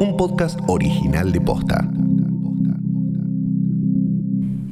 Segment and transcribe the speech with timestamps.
[0.00, 1.86] un podcast original de Posta.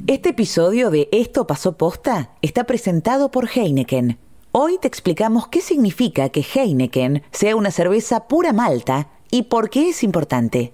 [0.06, 4.18] Este episodio de Esto pasó posta está presentado por Heineken.
[4.52, 9.90] Hoy te explicamos qué significa que Heineken sea una cerveza pura malta y por qué
[9.90, 10.72] es importante.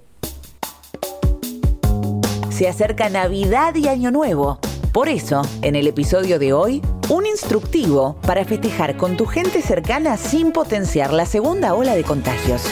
[2.50, 4.60] Se acerca Navidad y Año Nuevo.
[4.92, 6.80] Por eso, en el episodio de hoy,
[7.10, 12.62] un instructivo para festejar con tu gente cercana sin potenciar la segunda ola de contagios.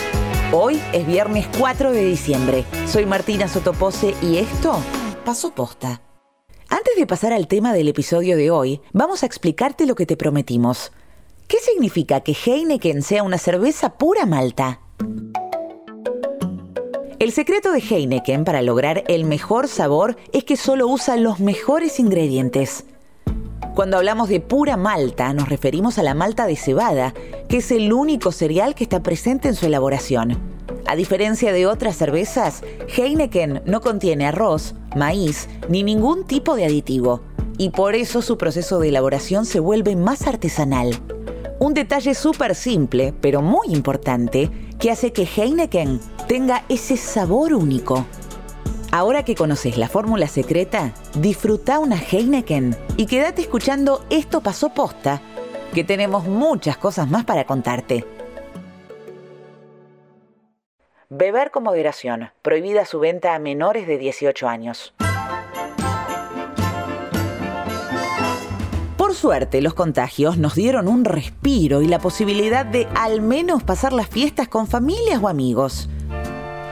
[0.55, 2.67] Hoy es viernes 4 de diciembre.
[2.87, 4.77] Soy Martina Sotopose y esto
[5.25, 6.03] pasó posta.
[6.69, 10.19] Antes de pasar al tema del episodio de hoy, vamos a explicarte lo que te
[10.19, 10.93] prometimos.
[11.49, 14.81] ¿Qué significa que Heineken sea una cerveza pura malta?
[17.19, 21.99] El secreto de Heineken para lograr el mejor sabor es que solo usa los mejores
[21.99, 22.85] ingredientes.
[23.75, 27.15] Cuando hablamos de pura malta, nos referimos a la malta de cebada,
[27.49, 30.52] que es el único cereal que está presente en su elaboración.
[30.87, 32.63] A diferencia de otras cervezas,
[32.97, 37.23] Heineken no contiene arroz, maíz ni ningún tipo de aditivo,
[37.57, 40.99] y por eso su proceso de elaboración se vuelve más artesanal.
[41.59, 48.05] Un detalle súper simple, pero muy importante, que hace que Heineken tenga ese sabor único.
[48.91, 55.23] Ahora que conoces la fórmula secreta, disfruta una Heineken y quédate escuchando Esto pasó posta,
[55.73, 58.05] que tenemos muchas cosas más para contarte.
[61.15, 62.31] Beber con moderación.
[62.41, 64.95] Prohibida su venta a menores de 18 años.
[68.97, 73.93] Por suerte, los contagios nos dieron un respiro y la posibilidad de al menos pasar
[73.93, 75.91] las fiestas con familias o amigos.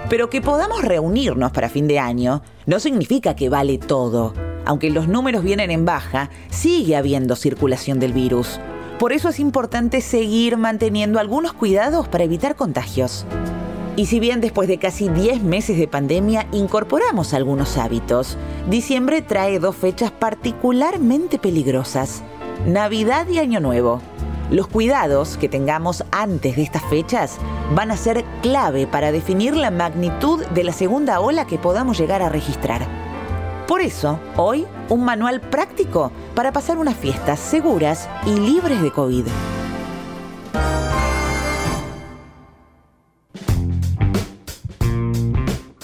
[0.08, 4.32] Pero que podamos reunirnos para fin de año no significa que vale todo.
[4.64, 8.58] Aunque los números vienen en baja, sigue habiendo circulación del virus.
[8.98, 13.26] Por eso es importante seguir manteniendo algunos cuidados para evitar contagios.
[14.00, 19.58] Y si bien después de casi 10 meses de pandemia incorporamos algunos hábitos, diciembre trae
[19.58, 22.22] dos fechas particularmente peligrosas,
[22.66, 24.00] Navidad y Año Nuevo.
[24.50, 27.36] Los cuidados que tengamos antes de estas fechas
[27.74, 32.22] van a ser clave para definir la magnitud de la segunda ola que podamos llegar
[32.22, 32.86] a registrar.
[33.68, 39.26] Por eso, hoy, un manual práctico para pasar unas fiestas seguras y libres de COVID.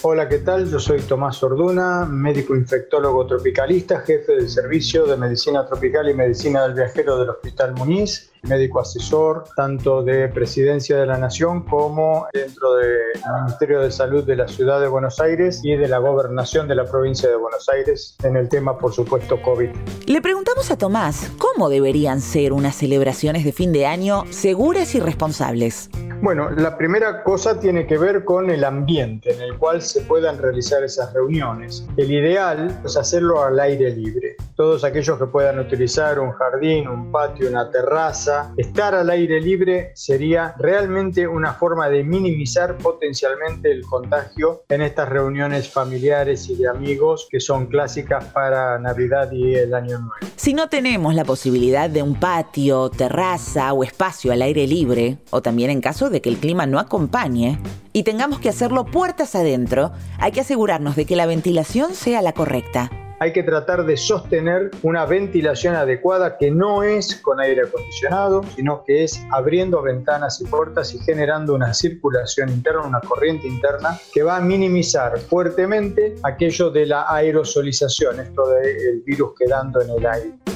[0.09, 0.71] Hola, ¿qué tal?
[0.71, 6.63] Yo soy Tomás Orduna, médico infectólogo tropicalista, jefe del servicio de medicina tropical y medicina
[6.63, 12.77] del viajero del Hospital Muniz, médico asesor tanto de Presidencia de la Nación como dentro
[12.77, 16.77] del Ministerio de Salud de la Ciudad de Buenos Aires y de la Gobernación de
[16.77, 19.71] la Provincia de Buenos Aires en el tema, por supuesto, COVID.
[20.07, 25.01] Le preguntamos a Tomás cómo deberían ser unas celebraciones de fin de año seguras y
[25.01, 25.91] responsables.
[26.23, 30.39] Bueno, la primera cosa tiene que ver con el ambiente en el cual se puedan
[30.39, 31.87] realizar esas reuniones.
[31.97, 34.37] El ideal es hacerlo al aire libre.
[34.57, 39.93] Todos aquellos que puedan utilizar un jardín, un patio, una terraza, estar al aire libre
[39.95, 46.69] sería realmente una forma de minimizar potencialmente el contagio en estas reuniones familiares y de
[46.69, 50.15] amigos que son clásicas para Navidad y el Año Nuevo.
[50.37, 55.43] Si no tenemos la posibilidad de un patio, terraza o espacio al aire libre, o
[55.43, 57.59] también en caso de que el clima no acompañe
[57.93, 62.33] y tengamos que hacerlo puertas adentro, hay que asegurarnos de que la ventilación sea la
[62.33, 62.91] correcta.
[63.19, 68.85] Hay que tratar de sostener una ventilación adecuada que no es con aire acondicionado, sino
[68.85, 74.23] que es abriendo ventanas y puertas y generando una circulación interna, una corriente interna que
[74.23, 80.56] va a minimizar fuertemente aquello de la aerosolización, esto del virus quedando en el aire.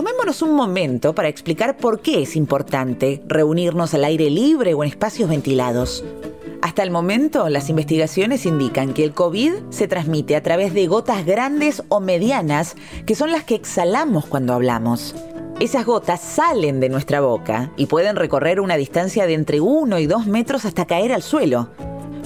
[0.00, 4.88] Tomémonos un momento para explicar por qué es importante reunirnos al aire libre o en
[4.88, 6.02] espacios ventilados.
[6.62, 11.26] Hasta el momento, las investigaciones indican que el COVID se transmite a través de gotas
[11.26, 15.14] grandes o medianas, que son las que exhalamos cuando hablamos.
[15.60, 20.06] Esas gotas salen de nuestra boca y pueden recorrer una distancia de entre 1 y
[20.06, 21.68] 2 metros hasta caer al suelo.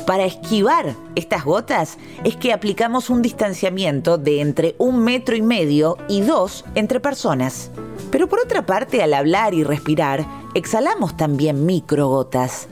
[0.06, 5.96] Para esquivar estas gotas es que aplicamos un distanciamiento de entre un metro y medio
[6.08, 7.70] y dos entre personas.
[8.10, 12.68] Pero por otra parte, al hablar y respirar, exhalamos también microgotas.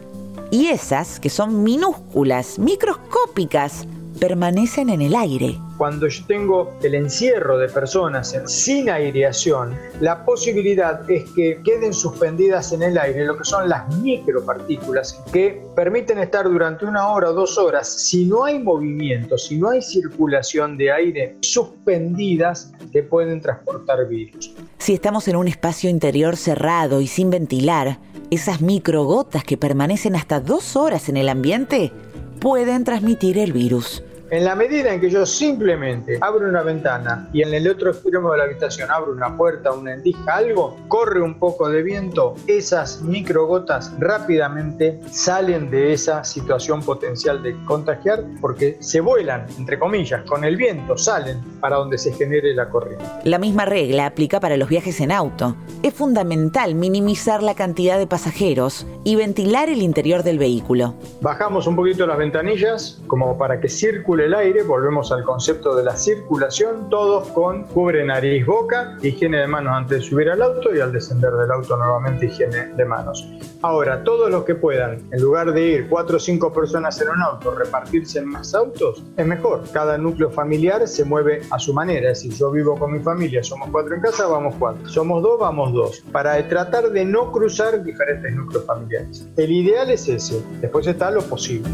[0.51, 3.87] Y esas, que son minúsculas, microscópicas,
[4.23, 5.59] permanecen en el aire.
[5.77, 12.71] Cuando yo tengo el encierro de personas sin aireación, la posibilidad es que queden suspendidas
[12.73, 17.33] en el aire lo que son las micropartículas que permiten estar durante una hora o
[17.33, 23.41] dos horas, si no hay movimiento, si no hay circulación de aire, suspendidas que pueden
[23.41, 24.55] transportar virus.
[24.79, 27.99] Si estamos en un espacio interior cerrado y sin ventilar,
[28.31, 31.93] Esas microgotas que permanecen hasta dos horas en el ambiente
[32.41, 34.03] pueden transmitir el virus.
[34.33, 38.33] En la medida en que yo simplemente abro una ventana y en el otro extremo
[38.33, 43.03] de la habitación abro una puerta, una endija, algo, corre un poco de viento, esas
[43.03, 50.45] microgotas rápidamente salen de esa situación potencial de contagiar porque se vuelan, entre comillas, con
[50.45, 53.05] el viento, salen para donde se genere la corriente.
[53.25, 55.57] La misma regla aplica para los viajes en auto.
[55.83, 60.95] Es fundamental minimizar la cantidad de pasajeros y ventilar el interior del vehículo.
[61.21, 65.85] Bajamos un poquito las ventanillas como para que circule el aire, volvemos al concepto de
[65.85, 70.75] la circulación, todos con cubre nariz, boca, higiene de manos antes de subir al auto
[70.75, 73.29] y al descender del auto nuevamente higiene de manos.
[73.63, 77.23] Ahora, todos los que puedan, en lugar de ir cuatro o cinco personas en un
[77.23, 79.63] auto, repartirse en más autos, es mejor.
[79.73, 82.09] Cada núcleo familiar se mueve a su manera.
[82.09, 84.89] Decir, yo vivo con mi familia, somos cuatro en casa, vamos cuatro.
[84.89, 86.05] Somos dos, vamos dos.
[86.11, 89.29] Para tratar de no cruzar diferentes núcleos familiares.
[89.37, 90.43] El ideal es ese.
[90.61, 91.71] Después está lo posible.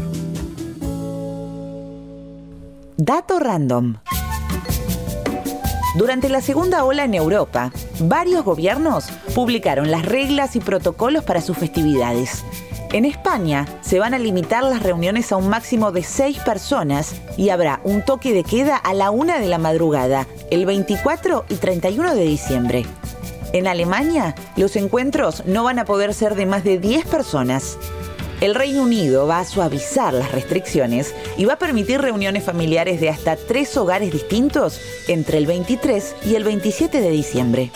[3.01, 3.95] Dato random.
[5.97, 11.57] Durante la segunda ola en Europa, varios gobiernos publicaron las reglas y protocolos para sus
[11.57, 12.43] festividades.
[12.91, 17.51] En España se van a limitar las reuniones a un máximo de seis personas y
[17.51, 22.15] habrá un toque de queda a la una de la madrugada, el 24 y 31
[22.15, 22.85] de diciembre.
[23.53, 27.77] En Alemania, los encuentros no van a poder ser de más de 10 personas.
[28.41, 33.09] El Reino Unido va a suavizar las restricciones y va a permitir reuniones familiares de
[33.09, 37.69] hasta tres hogares distintos entre el 23 y el 27 de diciembre.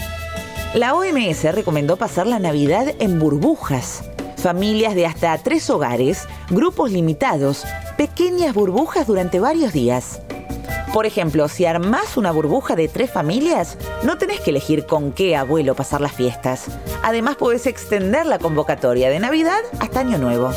[0.74, 4.06] La OMS recomendó pasar la Navidad en burbujas.
[4.38, 7.66] Familias de hasta tres hogares, grupos limitados,
[7.98, 10.22] pequeñas burbujas durante varios días.
[10.94, 15.36] Por ejemplo, si armás una burbuja de tres familias, no tenés que elegir con qué
[15.36, 16.68] abuelo pasar las fiestas.
[17.02, 20.52] Además, podés extender la convocatoria de Navidad hasta Año Nuevo.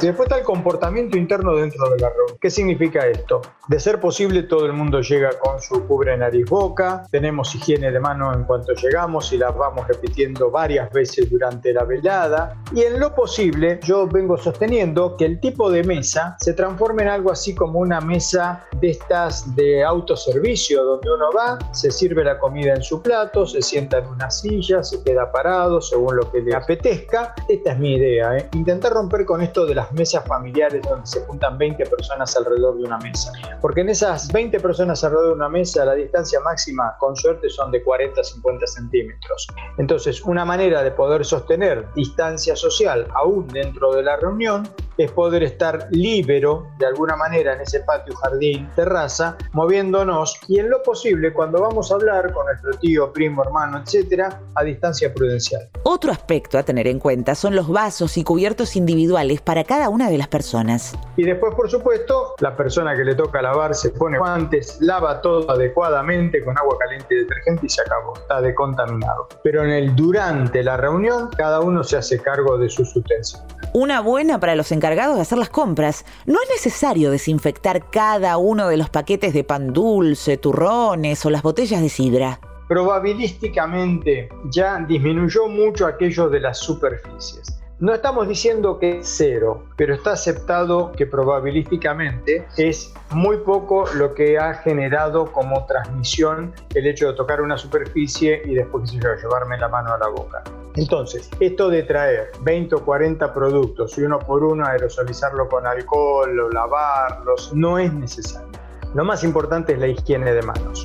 [0.00, 2.36] Después está el comportamiento interno dentro de la reunión.
[2.38, 3.40] ¿Qué significa esto?
[3.68, 7.98] De ser posible, todo el mundo llega con su cubre nariz boca, tenemos higiene de
[7.98, 12.62] mano en cuanto llegamos y la vamos repitiendo varias veces durante la velada.
[12.74, 17.08] Y en lo posible, yo vengo sosteniendo que el tipo de mesa se transforme en
[17.08, 22.38] algo así como una mesa de estas de autoservicio, donde uno va, se sirve la
[22.38, 26.42] comida en su plato, se sienta en una silla, se queda parado según lo que
[26.42, 27.34] le apetezca.
[27.48, 28.48] Esta es mi idea, ¿eh?
[28.52, 32.84] intentar romper con esto de las mesas familiares donde se juntan 20 personas alrededor de
[32.84, 33.32] una mesa.
[33.60, 37.70] Porque en esas 20 personas alrededor de una mesa la distancia máxima con suerte son
[37.70, 39.46] de 40 a 50 centímetros.
[39.78, 44.68] Entonces una manera de poder sostener distancia social aún dentro de la reunión
[44.98, 50.70] es poder estar libero de alguna manera en ese patio, jardín, terraza, moviéndonos y en
[50.70, 55.68] lo posible cuando vamos a hablar con nuestro tío, primo, hermano, etcétera, a distancia prudencial.
[55.82, 60.08] Otro aspecto a tener en cuenta son los vasos y cubiertos individuales para cada una
[60.08, 60.94] de las personas.
[61.16, 65.50] Y después, por supuesto, la persona que le toca lavar se pone guantes, lava todo
[65.50, 69.28] adecuadamente con agua caliente y detergente y se acabó, está decontaminado.
[69.42, 73.46] Pero en el durante la reunión, cada uno se hace cargo de sus utensilios.
[73.72, 76.04] Una buena para los encargados de hacer las compras.
[76.26, 81.42] No es necesario desinfectar cada uno de los paquetes de pan dulce, turrones o las
[81.42, 82.40] botellas de sidra.
[82.68, 87.58] Probabilísticamente ya disminuyó mucho aquello de las superficies.
[87.78, 94.14] No estamos diciendo que es cero, pero está aceptado que probabilísticamente es muy poco lo
[94.14, 99.68] que ha generado como transmisión el hecho de tocar una superficie y después, llevarme la
[99.68, 100.42] mano a la boca.
[100.74, 106.40] Entonces, esto de traer 20 o 40 productos y uno por uno aerosolizarlo con alcohol
[106.40, 108.48] o lavarlos, no es necesario.
[108.94, 110.82] Lo más importante es la higiene de manos.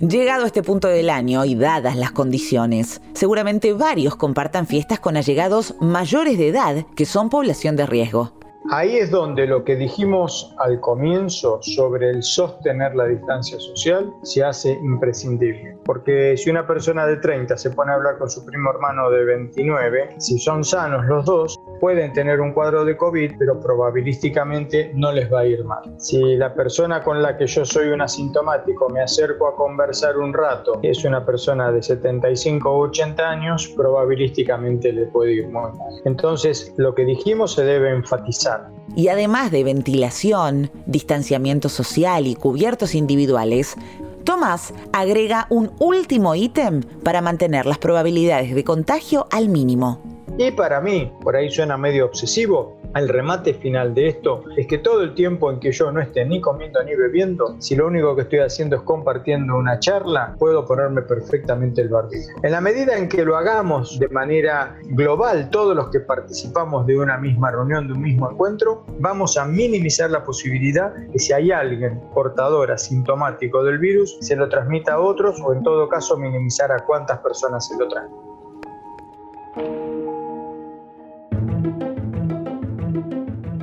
[0.00, 5.16] Llegado a este punto del año y dadas las condiciones, seguramente varios compartan fiestas con
[5.16, 8.32] allegados mayores de edad que son población de riesgo.
[8.70, 14.44] Ahí es donde lo que dijimos al comienzo sobre el sostener la distancia social se
[14.44, 15.78] hace imprescindible.
[15.84, 19.24] Porque si una persona de 30 se pone a hablar con su primo hermano de
[19.24, 25.12] 29, si son sanos los dos, pueden tener un cuadro de COVID, pero probabilísticamente no
[25.12, 25.94] les va a ir mal.
[25.98, 30.32] Si la persona con la que yo soy un asintomático me acerco a conversar un
[30.32, 36.00] rato, es una persona de 75 o 80 años, probabilísticamente le puede ir muy mal.
[36.04, 42.94] Entonces, lo que dijimos se debe enfatizar y además de ventilación, distanciamiento social y cubiertos
[42.94, 43.76] individuales,
[44.24, 50.15] Tomás agrega un último ítem para mantener las probabilidades de contagio al mínimo.
[50.38, 54.78] Y para mí, por ahí suena medio obsesivo, El remate final de esto es que
[54.78, 58.16] todo el tiempo en que yo no esté ni comiendo ni bebiendo, si lo único
[58.16, 62.30] que estoy haciendo es compartiendo una charla, puedo ponerme perfectamente el barbijo.
[62.42, 66.98] En la medida en que lo hagamos de manera global, todos los que participamos de
[66.98, 71.50] una misma reunión, de un mismo encuentro, vamos a minimizar la posibilidad que si hay
[71.50, 76.72] alguien portador asintomático del virus, se lo transmita a otros o en todo caso minimizar
[76.72, 77.88] a cuántas personas se lo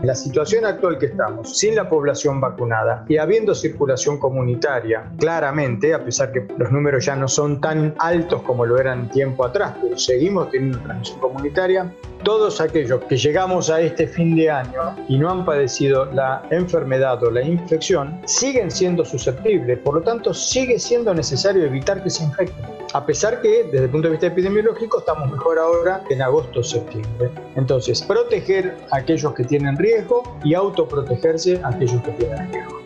[0.03, 6.03] la situación actual que estamos, sin la población vacunada y habiendo circulación comunitaria, claramente, a
[6.03, 9.97] pesar que los números ya no son tan altos como lo eran tiempo atrás, pero
[9.97, 11.93] seguimos teniendo transmisión comunitaria,
[12.23, 17.23] todos aquellos que llegamos a este fin de año y no han padecido la enfermedad
[17.23, 22.23] o la infección, siguen siendo susceptibles, por lo tanto sigue siendo necesario evitar que se
[22.23, 22.82] infecten.
[22.93, 26.59] A pesar que desde el punto de vista epidemiológico estamos mejor ahora que en agosto
[26.59, 27.31] o septiembre.
[27.55, 32.79] Entonces, proteger a aquellos que tienen riesgo y autoprotegerse a aquellos que tienen riesgo.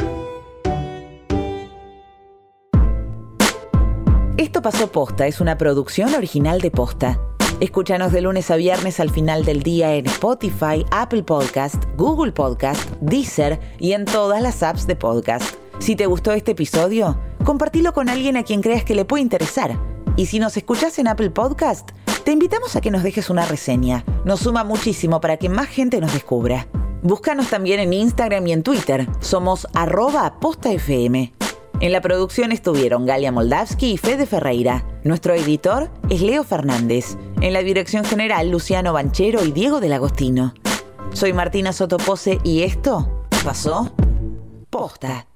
[4.38, 7.20] Esto pasó posta, es una producción original de posta.
[7.60, 12.92] Escúchanos de lunes a viernes al final del día en Spotify, Apple Podcast, Google Podcast,
[13.02, 15.56] Deezer y en todas las apps de podcast.
[15.80, 19.97] Si te gustó este episodio, compartilo con alguien a quien creas que le puede interesar.
[20.18, 21.92] Y si nos escuchas en Apple Podcast,
[22.26, 24.04] te invitamos a que nos dejes una reseña.
[24.26, 26.68] Nos suma muchísimo para que más gente nos descubra.
[27.04, 29.08] Búscanos también en Instagram y en Twitter.
[29.20, 31.32] Somos arroba postafm.
[31.80, 34.84] En la producción estuvieron Galia Moldavsky y Fede Ferreira.
[35.04, 37.16] Nuestro editor es Leo Fernández.
[37.40, 40.56] En la dirección general, Luciano Banchero y Diego del Agostino.
[41.14, 43.94] Soy Martina Sotopose y esto pasó
[44.72, 45.28] posta.